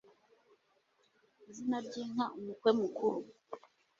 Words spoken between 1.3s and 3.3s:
izina ry'inka umukwe mukuru